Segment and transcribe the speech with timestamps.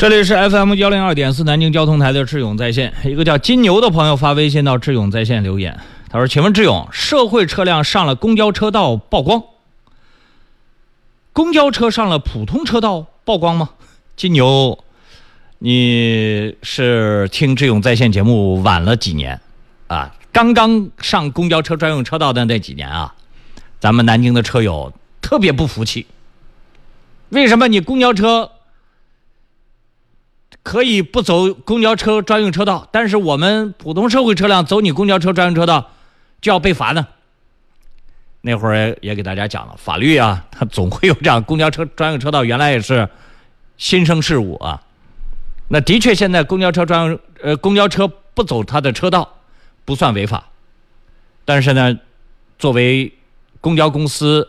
[0.00, 2.90] 这里是 FM 幺零二点四南京交通台的智勇在线。
[3.04, 9.42] 一个叫金牛的朋友发微信到智勇在线留言，他说：“请问智勇，社会车辆上了公交车道曝光，
[11.34, 13.68] 公交车上了普通车道曝光吗？”
[14.16, 14.82] 金牛，
[15.58, 19.38] 你是听智勇在线节目晚了几年
[19.88, 20.14] 啊？
[20.32, 23.14] 刚刚上公交车专用车道的那几年啊，
[23.78, 26.06] 咱们南京的车友特别不服气，
[27.28, 28.52] 为什么你公交车？
[30.70, 35.90] 可以不走公交车专用车道，但是我们普通社会车辆走你公交车专用车道
[36.40, 37.08] 就要被罚呢。
[38.42, 41.42] 那会儿也给大家讲了，法律啊，它总会有这样。
[41.42, 43.08] 公交车专用车道原来也是
[43.78, 44.80] 新生事物啊。
[45.66, 49.28] 那的确，现在公交车专用呃公交车不走它的车道
[49.84, 50.50] 不算违法，
[51.44, 51.98] 但是呢，
[52.60, 53.12] 作为
[53.60, 54.48] 公交公司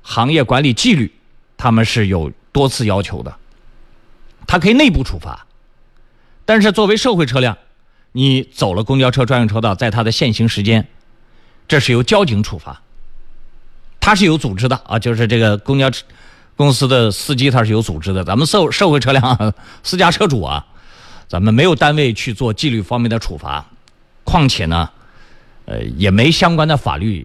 [0.00, 1.12] 行业管理纪律，
[1.58, 3.36] 他们是有多次要求的。
[4.46, 5.46] 它可以内部处罚，
[6.50, 7.56] 但是作为社会车辆，
[8.10, 10.88] 你走了公交车专用车道，在它的限行时间，
[11.68, 12.82] 这是由交警处罚。
[14.00, 16.04] 它是有组织的啊，就是这个公交车
[16.56, 18.24] 公司的司机他是有组织的。
[18.24, 20.66] 咱们社社会车辆私家车主啊，
[21.28, 23.64] 咱们没有单位去做纪律方面的处罚，
[24.24, 24.90] 况且呢，
[25.66, 27.24] 呃，也没相关的法律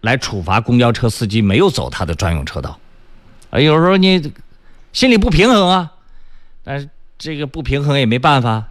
[0.00, 2.76] 来处罚公交车司机没有走他的专用车道。
[3.50, 4.32] 啊，有时候你
[4.92, 5.92] 心里不平衡啊。
[6.64, 8.64] 但是这个不平衡也没办法，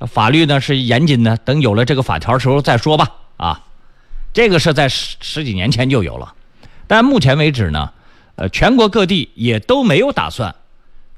[0.00, 3.12] 法律呢是严谨的，等有了这个法条时候再说吧。
[3.36, 3.64] 啊，
[4.32, 6.34] 这个是在十十几年前就有了，
[6.86, 7.92] 但目前为止呢，
[8.34, 10.54] 呃，全国各地也都没有打算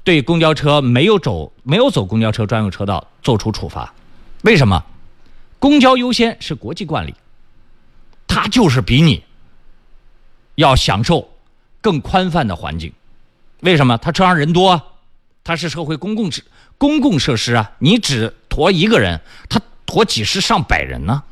[0.03, 3.93] 对公交车没有走没有走公交车专用车道做出处罚。
[4.43, 4.83] 为什么？
[5.57, 7.13] 公交优先是国际惯例，
[8.27, 9.23] 它就是比你
[10.55, 11.29] 要享受
[11.81, 12.93] 更宽泛的环境。
[13.61, 13.97] 为什么？
[13.97, 14.71] 它车上人多。
[14.71, 14.85] 啊。
[15.49, 16.43] 它是社会公共设
[16.77, 19.19] 公共设施啊，你只驮一个人，
[19.49, 21.23] 他驮几十上百人呢，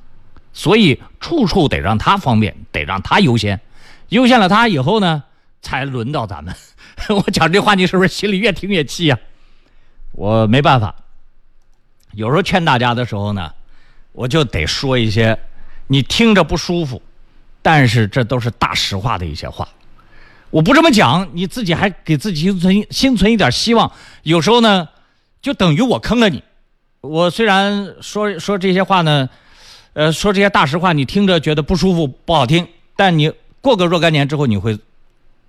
[0.54, 3.62] 所以处处得让他方便，得让他优先，
[4.09, 5.24] 优先了他以后呢，
[5.62, 6.56] 才轮到咱们。
[7.09, 9.19] 我讲这话，你是不是心里越听越气呀？
[10.14, 10.96] 我没办法，
[12.14, 13.53] 有时候劝大家的时候呢，
[14.14, 15.38] 我就得说一些
[15.86, 17.00] 你听着不舒服，
[17.62, 19.70] 但是这都是大实话的一些话。
[20.50, 23.91] 我不这么讲，你自己还给自己心存心存一点希望。
[24.24, 24.88] 有时候呢，
[25.41, 26.44] 就等于我坑了你。
[27.02, 29.30] 我虽然说说这些话呢，
[29.94, 33.31] 呃，说这些大实话，你听着觉得不舒服、不好听，但你
[33.62, 34.78] 过个若干年之后，你会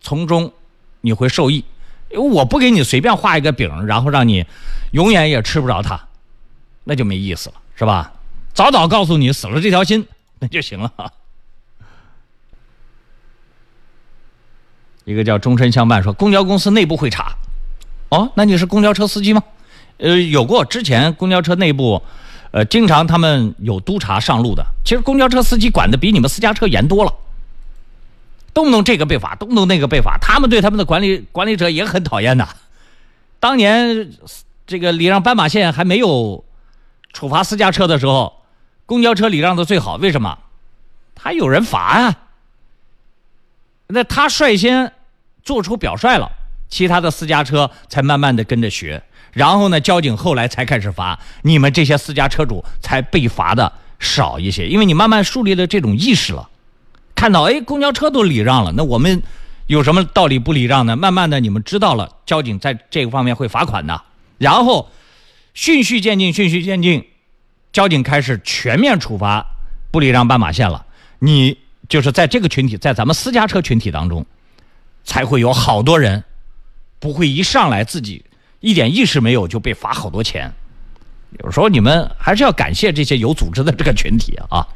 [0.01, 0.53] 从中
[1.01, 1.65] 你会受益。
[2.11, 4.45] 因为我不给你随便画一个饼，然后让你
[4.93, 6.01] 永远也吃不着它，
[6.85, 8.13] 那就没意思了，是吧？
[8.55, 10.05] 早早告诉你死了这条心，
[10.41, 10.91] 那就行了。
[15.09, 17.35] 一个叫终身相伴说，公交公司内部会查，
[18.11, 19.43] 哦，那你是公交车司机吗？
[19.97, 22.03] 呃，有过之前公交车内部，
[22.51, 24.63] 呃，经常他们有督查上路的。
[24.85, 27.15] 其实公交车司机管的比你们私家车严多了，
[28.53, 32.47] 动不动这个被罚，动不动那个被罚，他们对他们的管理管理者也很讨厌的。
[33.41, 34.11] 当年
[34.67, 36.45] 这个礼让斑马线还没有
[37.15, 38.43] 处罚私家车的时候，
[38.85, 40.39] 公交车礼让的最好，为什么？
[41.15, 42.19] 他有人罚啊，
[43.87, 44.93] 那他率先。
[45.49, 46.31] 做出表率了，
[46.69, 56.51] 其他的私家车才慢慢的跟着学，然后呢，交警后来才开始罚，你们这些私家车主才被罚的少一些，因为你慢慢树立了这种意识了，
[57.15, 59.23] 看到哎，公交车都礼让了，那我们
[59.69, 60.95] 有什么道理不礼让呢？
[60.95, 64.03] 慢慢的，你们知道了，交警在这个方面会罚款的，
[64.37, 64.91] 然后
[65.55, 67.07] 循序渐进，循序渐进，
[67.73, 69.47] 交警开始全面处罚
[69.91, 70.85] 不礼让斑马线了。
[71.21, 71.57] 你
[71.89, 74.27] 就是在这个群体，在咱们私家车群体当中。
[75.09, 76.23] 才会有好多人，
[77.01, 78.23] 不会一上来自己
[78.61, 80.53] 一点意识没有就被罚好多钱。
[81.43, 84.69] 有时候你们还是要感谢这些有组织的这个群体啊。